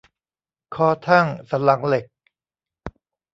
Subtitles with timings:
[0.75, 2.05] คอทั่งสันหลังเหล็ก